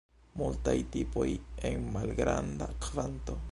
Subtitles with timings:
[0.41, 1.27] Multaj tipoj
[1.71, 3.41] en malgranda kvanto.